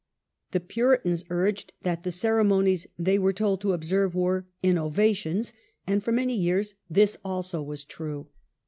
The 0.49 0.59
Puritans 0.59 1.23
urged 1.29 1.73
that 1.83 2.01
the 2.01 2.09
ceremonies 2.11 2.87
they 2.97 3.19
were 3.19 3.31
told 3.33 3.61
to 3.61 3.73
observe 3.73 4.15
were" 4.15 4.47
innovations", 4.63 5.53
and 5.85 6.03
for 6.03 6.11
many 6.11 6.35
years 6.35 6.73
this 6.89 7.17
also 7.23 7.61
was 7.61 7.85
true. 7.85 8.25